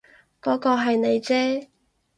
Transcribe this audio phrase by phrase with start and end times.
[0.41, 1.67] 嗰個係你啫